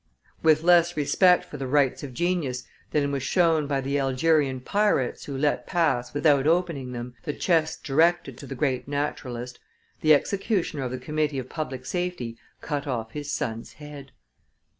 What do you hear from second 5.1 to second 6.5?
who let pass, without